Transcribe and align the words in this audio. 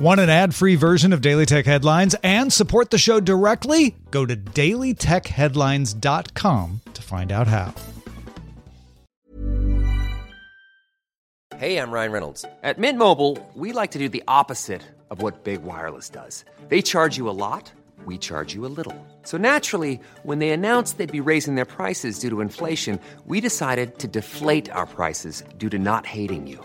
Want 0.00 0.18
an 0.18 0.30
ad 0.30 0.54
free 0.54 0.76
version 0.76 1.12
of 1.12 1.20
Daily 1.20 1.44
Tech 1.44 1.66
Headlines 1.66 2.16
and 2.22 2.50
support 2.50 2.88
the 2.88 2.96
show 2.96 3.20
directly? 3.20 3.94
Go 4.10 4.24
to 4.24 4.34
dailytechheadlines.com 4.34 6.80
to 6.94 7.02
find 7.02 7.30
out 7.30 7.46
how. 7.46 7.74
Hey, 11.58 11.76
I'm 11.76 11.90
Ryan 11.90 12.12
Reynolds. 12.12 12.46
At 12.62 12.78
Mint 12.78 12.96
Mobile, 12.96 13.36
we 13.54 13.72
like 13.72 13.90
to 13.90 13.98
do 13.98 14.08
the 14.08 14.24
opposite 14.26 14.80
of 15.10 15.20
what 15.20 15.44
Big 15.44 15.62
Wireless 15.62 16.08
does. 16.08 16.46
They 16.70 16.80
charge 16.80 17.18
you 17.18 17.28
a 17.28 17.36
lot, 17.36 17.70
we 18.06 18.16
charge 18.16 18.54
you 18.54 18.64
a 18.64 18.72
little. 18.72 18.96
So 19.24 19.36
naturally, 19.36 20.00
when 20.22 20.38
they 20.38 20.48
announced 20.48 20.96
they'd 20.96 21.12
be 21.12 21.20
raising 21.20 21.56
their 21.56 21.66
prices 21.66 22.18
due 22.18 22.30
to 22.30 22.40
inflation, 22.40 22.98
we 23.26 23.42
decided 23.42 23.98
to 23.98 24.08
deflate 24.08 24.70
our 24.70 24.86
prices 24.86 25.44
due 25.58 25.68
to 25.68 25.78
not 25.78 26.06
hating 26.06 26.46
you. 26.46 26.64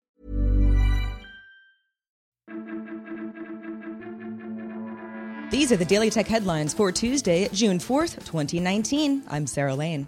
These 5.51 5.73
are 5.73 5.75
the 5.75 5.83
Daily 5.83 6.09
Tech 6.09 6.27
headlines 6.27 6.73
for 6.73 6.93
Tuesday, 6.93 7.49
June 7.49 7.77
4th, 7.77 8.15
2019. 8.23 9.23
I'm 9.27 9.45
Sarah 9.45 9.75
Lane. 9.75 10.07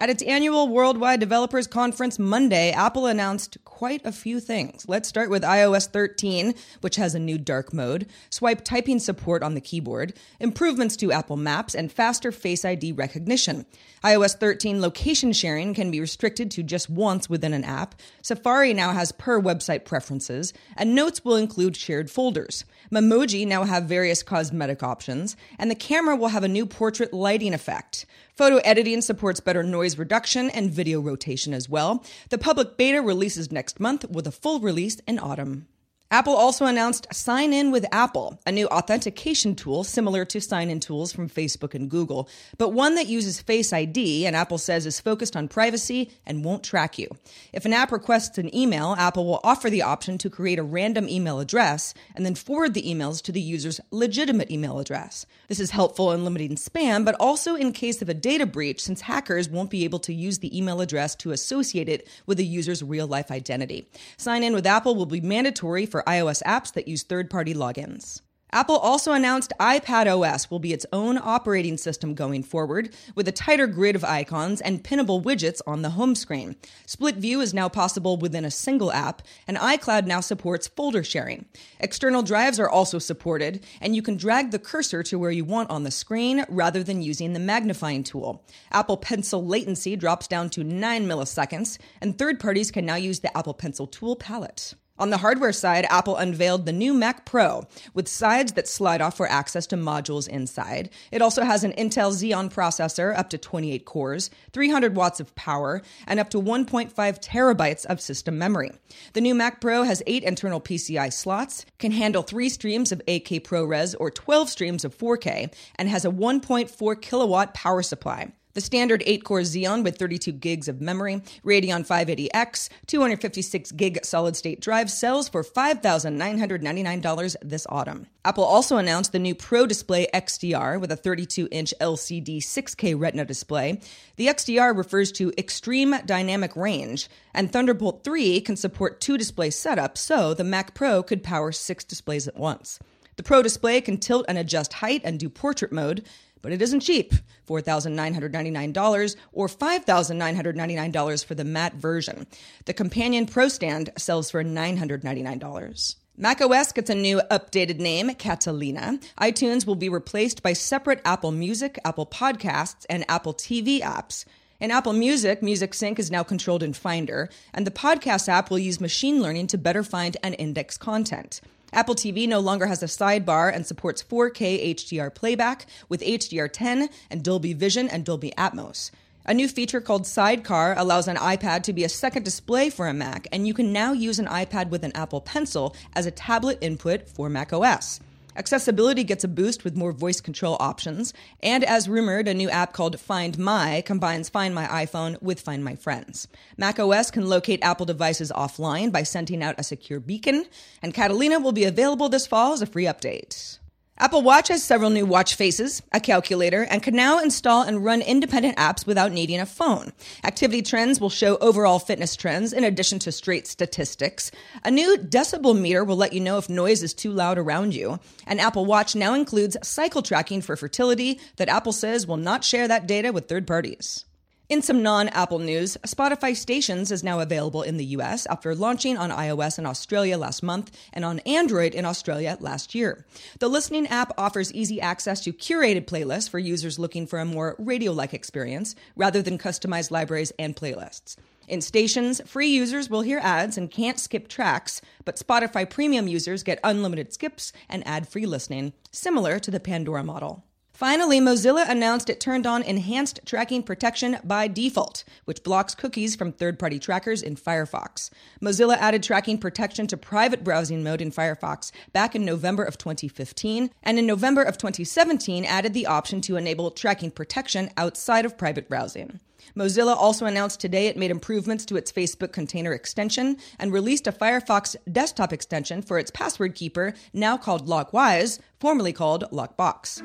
At 0.00 0.10
its 0.10 0.20
annual 0.24 0.66
Worldwide 0.66 1.20
Developers 1.20 1.68
Conference 1.68 2.18
Monday, 2.18 2.72
Apple 2.72 3.06
announced 3.06 3.56
quite 3.74 4.06
a 4.06 4.12
few 4.12 4.38
things. 4.38 4.84
Let's 4.86 5.08
start 5.08 5.30
with 5.30 5.42
iOS 5.42 5.88
13, 5.88 6.54
which 6.80 6.94
has 6.94 7.16
a 7.16 7.18
new 7.18 7.36
dark 7.36 7.72
mode, 7.72 8.06
swipe 8.30 8.62
typing 8.62 9.00
support 9.00 9.42
on 9.42 9.54
the 9.54 9.60
keyboard, 9.60 10.12
improvements 10.38 10.96
to 10.98 11.10
Apple 11.10 11.36
Maps, 11.36 11.74
and 11.74 11.90
faster 11.90 12.30
Face 12.30 12.64
ID 12.64 12.92
recognition. 12.92 13.66
iOS 14.04 14.38
13 14.38 14.80
location 14.80 15.32
sharing 15.32 15.74
can 15.74 15.90
be 15.90 15.98
restricted 15.98 16.52
to 16.52 16.62
just 16.62 16.88
once 16.88 17.28
within 17.28 17.52
an 17.52 17.64
app. 17.64 17.96
Safari 18.22 18.72
now 18.74 18.92
has 18.92 19.10
per 19.10 19.40
website 19.40 19.84
preferences, 19.84 20.52
and 20.76 20.94
Notes 20.94 21.24
will 21.24 21.34
include 21.34 21.76
shared 21.76 22.08
folders. 22.08 22.64
Memoji 22.92 23.44
now 23.44 23.64
have 23.64 23.86
various 23.86 24.22
cosmetic 24.22 24.84
options, 24.84 25.36
and 25.58 25.68
the 25.68 25.74
camera 25.74 26.14
will 26.14 26.28
have 26.28 26.44
a 26.44 26.48
new 26.48 26.64
portrait 26.64 27.12
lighting 27.12 27.52
effect. 27.52 28.06
Photo 28.36 28.56
editing 28.64 29.00
supports 29.00 29.38
better 29.38 29.62
noise 29.62 29.96
reduction 29.96 30.50
and 30.50 30.68
video 30.68 31.00
rotation 31.00 31.54
as 31.54 31.68
well. 31.68 32.02
The 32.30 32.38
public 32.38 32.76
beta 32.76 33.00
releases 33.00 33.52
next 33.52 33.78
month 33.78 34.10
with 34.10 34.26
a 34.26 34.32
full 34.32 34.58
release 34.58 34.96
in 35.06 35.20
autumn. 35.20 35.68
Apple 36.14 36.36
also 36.36 36.66
announced 36.66 37.12
Sign 37.12 37.52
In 37.52 37.72
with 37.72 37.84
Apple, 37.90 38.38
a 38.46 38.52
new 38.52 38.68
authentication 38.68 39.56
tool 39.56 39.82
similar 39.82 40.24
to 40.26 40.40
sign 40.40 40.70
in 40.70 40.78
tools 40.78 41.12
from 41.12 41.28
Facebook 41.28 41.74
and 41.74 41.90
Google, 41.90 42.28
but 42.56 42.68
one 42.68 42.94
that 42.94 43.08
uses 43.08 43.40
Face 43.40 43.72
ID 43.72 44.24
and 44.24 44.36
Apple 44.36 44.58
says 44.58 44.86
is 44.86 45.00
focused 45.00 45.34
on 45.34 45.48
privacy 45.48 46.12
and 46.24 46.44
won't 46.44 46.62
track 46.62 47.00
you. 47.00 47.08
If 47.52 47.64
an 47.64 47.72
app 47.72 47.90
requests 47.90 48.38
an 48.38 48.54
email, 48.54 48.94
Apple 48.96 49.26
will 49.26 49.40
offer 49.42 49.68
the 49.68 49.82
option 49.82 50.16
to 50.18 50.30
create 50.30 50.60
a 50.60 50.62
random 50.62 51.08
email 51.08 51.40
address 51.40 51.94
and 52.14 52.24
then 52.24 52.36
forward 52.36 52.74
the 52.74 52.82
emails 52.82 53.20
to 53.22 53.32
the 53.32 53.40
user's 53.40 53.80
legitimate 53.90 54.52
email 54.52 54.78
address. 54.78 55.26
This 55.48 55.58
is 55.58 55.72
helpful 55.72 56.12
in 56.12 56.22
limiting 56.22 56.54
spam, 56.54 57.04
but 57.04 57.16
also 57.18 57.56
in 57.56 57.72
case 57.72 58.00
of 58.02 58.08
a 58.08 58.14
data 58.14 58.46
breach 58.46 58.80
since 58.80 59.00
hackers 59.00 59.48
won't 59.48 59.68
be 59.68 59.82
able 59.82 59.98
to 59.98 60.14
use 60.14 60.38
the 60.38 60.56
email 60.56 60.80
address 60.80 61.16
to 61.16 61.32
associate 61.32 61.88
it 61.88 62.06
with 62.24 62.38
a 62.38 62.44
user's 62.44 62.84
real 62.84 63.08
life 63.08 63.32
identity. 63.32 63.88
Sign 64.16 64.44
in 64.44 64.54
with 64.54 64.64
Apple 64.64 64.94
will 64.94 65.06
be 65.06 65.20
mandatory 65.20 65.86
for 65.86 66.03
iOS 66.04 66.42
apps 66.44 66.72
that 66.74 66.88
use 66.88 67.02
third 67.02 67.30
party 67.30 67.54
logins. 67.54 68.20
Apple 68.54 68.78
also 68.78 69.10
announced 69.10 69.52
iPad 69.58 70.06
OS 70.06 70.48
will 70.48 70.60
be 70.60 70.72
its 70.72 70.86
own 70.92 71.18
operating 71.18 71.76
system 71.76 72.14
going 72.14 72.44
forward, 72.44 72.94
with 73.16 73.26
a 73.26 73.32
tighter 73.32 73.66
grid 73.66 73.96
of 73.96 74.04
icons 74.04 74.60
and 74.60 74.84
pinnable 74.84 75.20
widgets 75.20 75.60
on 75.66 75.82
the 75.82 75.90
home 75.90 76.14
screen. 76.14 76.54
Split 76.86 77.16
view 77.16 77.40
is 77.40 77.52
now 77.52 77.68
possible 77.68 78.16
within 78.16 78.44
a 78.44 78.52
single 78.52 78.92
app, 78.92 79.22
and 79.48 79.56
iCloud 79.56 80.06
now 80.06 80.20
supports 80.20 80.68
folder 80.68 81.02
sharing. 81.02 81.46
External 81.80 82.22
drives 82.22 82.60
are 82.60 82.70
also 82.70 83.00
supported, 83.00 83.64
and 83.80 83.96
you 83.96 84.02
can 84.02 84.16
drag 84.16 84.52
the 84.52 84.60
cursor 84.60 85.02
to 85.02 85.18
where 85.18 85.32
you 85.32 85.44
want 85.44 85.68
on 85.68 85.82
the 85.82 85.90
screen 85.90 86.44
rather 86.48 86.84
than 86.84 87.02
using 87.02 87.32
the 87.32 87.40
magnifying 87.40 88.04
tool. 88.04 88.46
Apple 88.70 88.98
Pencil 88.98 89.44
latency 89.44 89.96
drops 89.96 90.28
down 90.28 90.48
to 90.50 90.62
9 90.62 91.06
milliseconds, 91.08 91.76
and 92.00 92.16
third 92.16 92.38
parties 92.38 92.70
can 92.70 92.86
now 92.86 92.94
use 92.94 93.18
the 93.18 93.36
Apple 93.36 93.54
Pencil 93.54 93.88
tool 93.88 94.14
palette. 94.14 94.74
On 94.96 95.10
the 95.10 95.18
hardware 95.18 95.52
side, 95.52 95.86
Apple 95.90 96.16
unveiled 96.16 96.66
the 96.66 96.72
new 96.72 96.94
Mac 96.94 97.26
Pro 97.26 97.66
with 97.94 98.06
sides 98.06 98.52
that 98.52 98.68
slide 98.68 99.00
off 99.00 99.16
for 99.16 99.28
access 99.28 99.66
to 99.66 99.76
modules 99.76 100.28
inside. 100.28 100.88
It 101.10 101.20
also 101.20 101.42
has 101.42 101.64
an 101.64 101.72
Intel 101.72 102.12
Xeon 102.12 102.52
processor 102.52 103.16
up 103.18 103.28
to 103.30 103.38
28 103.38 103.84
cores, 103.86 104.30
300 104.52 104.94
watts 104.94 105.18
of 105.18 105.34
power, 105.34 105.82
and 106.06 106.20
up 106.20 106.30
to 106.30 106.40
1.5 106.40 106.94
terabytes 106.94 107.84
of 107.86 108.00
system 108.00 108.38
memory. 108.38 108.70
The 109.14 109.20
new 109.20 109.34
Mac 109.34 109.60
Pro 109.60 109.82
has 109.82 110.00
eight 110.06 110.22
internal 110.22 110.60
PCI 110.60 111.12
slots, 111.12 111.66
can 111.80 111.90
handle 111.90 112.22
three 112.22 112.48
streams 112.48 112.92
of 112.92 113.02
8K 113.08 113.42
ProRes 113.42 113.96
or 113.98 114.12
12 114.12 114.48
streams 114.48 114.84
of 114.84 114.96
4K, 114.96 115.52
and 115.74 115.88
has 115.88 116.04
a 116.04 116.10
1.4 116.10 117.02
kilowatt 117.02 117.52
power 117.52 117.82
supply. 117.82 118.32
The 118.54 118.60
standard 118.60 119.02
8 119.04 119.24
core 119.24 119.40
Xeon 119.40 119.82
with 119.82 119.98
32 119.98 120.30
gigs 120.30 120.68
of 120.68 120.80
memory, 120.80 121.20
Radeon 121.44 121.84
580X, 121.84 122.68
256 122.86 123.72
gig 123.72 124.04
solid 124.04 124.36
state 124.36 124.60
drive 124.60 124.92
sells 124.92 125.28
for 125.28 125.42
$5,999 125.42 127.36
this 127.42 127.66
autumn. 127.68 128.06
Apple 128.24 128.44
also 128.44 128.76
announced 128.76 129.10
the 129.10 129.18
new 129.18 129.34
Pro 129.34 129.66
Display 129.66 130.06
XDR 130.14 130.80
with 130.80 130.92
a 130.92 130.96
32 130.96 131.48
inch 131.50 131.74
LCD 131.80 132.38
6K 132.38 132.96
Retina 132.96 133.24
display. 133.24 133.80
The 134.14 134.28
XDR 134.28 134.76
refers 134.76 135.10
to 135.12 135.32
Extreme 135.36 135.96
Dynamic 136.06 136.54
Range, 136.54 137.08
and 137.34 137.52
Thunderbolt 137.52 138.04
3 138.04 138.40
can 138.40 138.54
support 138.54 139.00
two 139.00 139.18
display 139.18 139.50
setups, 139.50 139.98
so 139.98 140.32
the 140.32 140.44
Mac 140.44 140.74
Pro 140.74 141.02
could 141.02 141.24
power 141.24 141.50
six 141.50 141.82
displays 141.82 142.28
at 142.28 142.36
once. 142.36 142.78
The 143.16 143.24
Pro 143.24 143.42
display 143.42 143.80
can 143.80 143.98
tilt 143.98 144.26
and 144.28 144.38
adjust 144.38 144.74
height 144.74 145.00
and 145.04 145.18
do 145.18 145.28
portrait 145.28 145.72
mode, 145.72 146.04
but 146.44 146.52
it 146.52 146.60
isn't 146.60 146.80
cheap 146.80 147.14
$4,999 147.48 149.16
or 149.32 149.48
$5,999 149.48 151.24
for 151.24 151.34
the 151.34 151.42
matte 151.42 151.74
version. 151.74 152.26
The 152.66 152.74
companion 152.74 153.24
Pro 153.24 153.48
Stand 153.48 153.88
sells 153.96 154.30
for 154.30 154.44
$999. 154.44 155.96
macOS 156.18 156.72
gets 156.72 156.90
a 156.90 156.94
new 156.94 157.22
updated 157.30 157.78
name, 157.78 158.14
Catalina. 158.14 158.98
iTunes 159.18 159.66
will 159.66 159.74
be 159.74 159.88
replaced 159.88 160.42
by 160.42 160.52
separate 160.52 161.00
Apple 161.06 161.32
Music, 161.32 161.78
Apple 161.82 162.06
Podcasts, 162.06 162.84
and 162.90 163.06
Apple 163.08 163.32
TV 163.32 163.80
apps. 163.80 164.26
In 164.60 164.70
Apple 164.70 164.92
Music, 164.92 165.42
Music 165.42 165.72
Sync 165.72 165.98
is 165.98 166.10
now 166.10 166.22
controlled 166.22 166.62
in 166.62 166.74
Finder, 166.74 167.30
and 167.54 167.66
the 167.66 167.70
podcast 167.70 168.28
app 168.28 168.50
will 168.50 168.58
use 168.58 168.80
machine 168.82 169.22
learning 169.22 169.46
to 169.48 169.58
better 169.58 169.82
find 169.82 170.18
and 170.22 170.36
index 170.38 170.76
content. 170.76 171.40
Apple 171.74 171.96
TV 171.96 172.28
no 172.28 172.38
longer 172.38 172.66
has 172.66 172.82
a 172.82 172.86
sidebar 172.86 173.52
and 173.52 173.66
supports 173.66 174.02
4K 174.02 174.74
HDR 174.74 175.12
playback 175.12 175.66
with 175.88 176.00
HDR10 176.02 176.88
and 177.10 177.22
Dolby 177.22 177.52
Vision 177.52 177.88
and 177.88 178.04
Dolby 178.04 178.32
Atmos. 178.38 178.90
A 179.26 179.34
new 179.34 179.48
feature 179.48 179.80
called 179.80 180.06
Sidecar 180.06 180.74
allows 180.78 181.08
an 181.08 181.16
iPad 181.16 181.62
to 181.64 181.72
be 181.72 181.82
a 181.82 181.88
second 181.88 182.24
display 182.24 182.70
for 182.70 182.88
a 182.88 182.94
Mac, 182.94 183.26
and 183.32 183.46
you 183.46 183.54
can 183.54 183.72
now 183.72 183.92
use 183.92 184.18
an 184.18 184.26
iPad 184.26 184.68
with 184.68 184.84
an 184.84 184.92
Apple 184.94 185.20
Pencil 185.20 185.74
as 185.94 186.06
a 186.06 186.10
tablet 186.10 186.58
input 186.60 187.08
for 187.08 187.28
macOS. 187.28 188.00
Accessibility 188.36 189.04
gets 189.04 189.22
a 189.22 189.28
boost 189.28 189.62
with 189.62 189.76
more 189.76 189.92
voice 189.92 190.20
control 190.20 190.56
options, 190.58 191.14
and 191.40 191.62
as 191.62 191.88
rumored, 191.88 192.26
a 192.26 192.34
new 192.34 192.50
app 192.50 192.72
called 192.72 192.98
Find 192.98 193.38
My 193.38 193.80
combines 193.86 194.28
Find 194.28 194.54
My 194.54 194.66
iPhone 194.66 195.22
with 195.22 195.40
Find 195.40 195.64
My 195.64 195.76
Friends. 195.76 196.26
macOS 196.56 197.12
can 197.12 197.26
locate 197.26 197.62
Apple 197.62 197.86
devices 197.86 198.32
offline 198.32 198.90
by 198.90 199.04
sending 199.04 199.42
out 199.42 199.54
a 199.58 199.62
secure 199.62 200.00
beacon, 200.00 200.46
and 200.82 200.92
Catalina 200.92 201.38
will 201.38 201.52
be 201.52 201.64
available 201.64 202.08
this 202.08 202.26
fall 202.26 202.52
as 202.52 202.60
a 202.60 202.66
free 202.66 202.86
update. 202.86 203.58
Apple 203.96 204.22
Watch 204.22 204.48
has 204.48 204.64
several 204.64 204.90
new 204.90 205.06
watch 205.06 205.36
faces, 205.36 205.80
a 205.92 206.00
calculator, 206.00 206.64
and 206.64 206.82
can 206.82 206.96
now 206.96 207.20
install 207.20 207.62
and 207.62 207.84
run 207.84 208.02
independent 208.02 208.56
apps 208.56 208.84
without 208.84 209.12
needing 209.12 209.38
a 209.38 209.46
phone. 209.46 209.92
Activity 210.24 210.62
trends 210.62 211.00
will 211.00 211.10
show 211.10 211.36
overall 211.36 211.78
fitness 211.78 212.16
trends 212.16 212.52
in 212.52 212.64
addition 212.64 212.98
to 212.98 213.12
straight 213.12 213.46
statistics. 213.46 214.32
A 214.64 214.70
new 214.72 214.96
decibel 214.96 215.56
meter 215.56 215.84
will 215.84 215.94
let 215.94 216.12
you 216.12 216.18
know 216.18 216.38
if 216.38 216.48
noise 216.48 216.82
is 216.82 216.92
too 216.92 217.12
loud 217.12 217.38
around 217.38 217.72
you. 217.72 218.00
And 218.26 218.40
Apple 218.40 218.66
Watch 218.66 218.96
now 218.96 219.14
includes 219.14 219.56
cycle 219.62 220.02
tracking 220.02 220.40
for 220.40 220.56
fertility 220.56 221.20
that 221.36 221.48
Apple 221.48 221.72
says 221.72 222.04
will 222.04 222.16
not 222.16 222.42
share 222.42 222.66
that 222.66 222.88
data 222.88 223.12
with 223.12 223.28
third 223.28 223.46
parties. 223.46 224.06
In 224.50 224.60
some 224.60 224.82
non 224.82 225.08
Apple 225.08 225.38
news, 225.38 225.78
Spotify 225.86 226.36
Stations 226.36 226.92
is 226.92 227.02
now 227.02 227.20
available 227.20 227.62
in 227.62 227.78
the 227.78 227.84
US 227.96 228.26
after 228.26 228.54
launching 228.54 228.98
on 228.98 229.10
iOS 229.10 229.58
in 229.58 229.64
Australia 229.64 230.18
last 230.18 230.42
month 230.42 230.70
and 230.92 231.02
on 231.02 231.20
Android 231.20 231.74
in 231.74 231.86
Australia 231.86 232.36
last 232.40 232.74
year. 232.74 233.06
The 233.38 233.48
listening 233.48 233.86
app 233.86 234.12
offers 234.18 234.52
easy 234.52 234.82
access 234.82 235.22
to 235.22 235.32
curated 235.32 235.86
playlists 235.86 236.28
for 236.28 236.38
users 236.38 236.78
looking 236.78 237.06
for 237.06 237.20
a 237.20 237.24
more 237.24 237.56
radio 237.58 237.92
like 237.92 238.12
experience 238.12 238.74
rather 238.96 239.22
than 239.22 239.38
customized 239.38 239.90
libraries 239.90 240.32
and 240.38 240.54
playlists. 240.54 241.16
In 241.48 241.62
stations, 241.62 242.20
free 242.26 242.48
users 242.48 242.90
will 242.90 243.00
hear 243.00 243.20
ads 243.20 243.56
and 243.56 243.70
can't 243.70 243.98
skip 243.98 244.28
tracks, 244.28 244.82
but 245.06 245.16
Spotify 245.16 245.68
premium 245.68 246.06
users 246.06 246.42
get 246.42 246.60
unlimited 246.62 247.14
skips 247.14 247.50
and 247.70 247.86
ad 247.86 248.06
free 248.06 248.26
listening, 248.26 248.74
similar 248.90 249.38
to 249.38 249.50
the 249.50 249.60
Pandora 249.60 250.04
model. 250.04 250.44
Finally, 250.74 251.20
Mozilla 251.20 251.70
announced 251.70 252.10
it 252.10 252.18
turned 252.18 252.48
on 252.48 252.60
enhanced 252.60 253.20
tracking 253.24 253.62
protection 253.62 254.18
by 254.24 254.48
default, 254.48 255.04
which 255.24 255.44
blocks 255.44 255.72
cookies 255.72 256.16
from 256.16 256.32
third 256.32 256.58
party 256.58 256.80
trackers 256.80 257.22
in 257.22 257.36
Firefox. 257.36 258.10
Mozilla 258.42 258.76
added 258.78 259.00
tracking 259.00 259.38
protection 259.38 259.86
to 259.86 259.96
private 259.96 260.42
browsing 260.42 260.82
mode 260.82 261.00
in 261.00 261.12
Firefox 261.12 261.70
back 261.92 262.16
in 262.16 262.24
November 262.24 262.64
of 262.64 262.76
2015, 262.76 263.70
and 263.84 263.98
in 264.00 264.06
November 264.06 264.42
of 264.42 264.58
2017 264.58 265.44
added 265.44 265.74
the 265.74 265.86
option 265.86 266.20
to 266.20 266.34
enable 266.34 266.72
tracking 266.72 267.12
protection 267.12 267.70
outside 267.76 268.24
of 268.24 268.36
private 268.36 268.68
browsing. 268.68 269.20
Mozilla 269.56 269.94
also 269.94 270.26
announced 270.26 270.58
today 270.58 270.88
it 270.88 270.96
made 270.96 271.12
improvements 271.12 271.64
to 271.66 271.76
its 271.76 271.92
Facebook 271.92 272.32
container 272.32 272.72
extension 272.72 273.36
and 273.60 273.72
released 273.72 274.08
a 274.08 274.12
Firefox 274.12 274.74
desktop 274.90 275.32
extension 275.32 275.82
for 275.82 276.00
its 276.00 276.10
password 276.10 276.56
keeper, 276.56 276.94
now 277.12 277.36
called 277.36 277.68
LockWise, 277.68 278.40
formerly 278.58 278.92
called 278.92 279.22
Lockbox. 279.30 280.02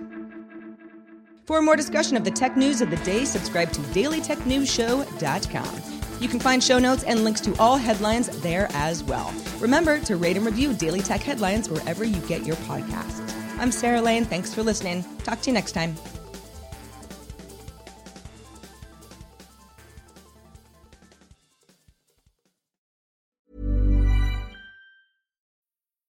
For 1.49 1.61
more 1.63 1.75
discussion 1.75 2.15
of 2.15 2.23
the 2.23 2.29
tech 2.29 2.55
news 2.55 2.79
of 2.79 2.91
the 2.91 2.97
day, 2.97 3.25
subscribe 3.25 3.71
to 3.71 3.81
dailytechnewsshow.com. 3.81 5.81
You 6.21 6.27
can 6.27 6.39
find 6.39 6.63
show 6.63 6.77
notes 6.77 7.01
and 7.01 7.23
links 7.23 7.41
to 7.41 7.57
all 7.57 7.75
headlines 7.75 8.27
there 8.41 8.67
as 8.73 9.03
well. 9.03 9.33
Remember 9.59 9.99
to 10.01 10.15
rate 10.15 10.37
and 10.37 10.45
review 10.45 10.73
Daily 10.73 11.01
Tech 11.01 11.21
Headlines 11.21 11.67
wherever 11.67 12.03
you 12.03 12.21
get 12.27 12.45
your 12.45 12.57
podcasts. 12.57 13.33
I'm 13.57 13.71
Sarah 13.71 13.99
Lane. 13.99 14.25
Thanks 14.25 14.53
for 14.53 14.61
listening. 14.61 15.03
Talk 15.23 15.41
to 15.41 15.49
you 15.49 15.55
next 15.55 15.71
time. 15.71 15.95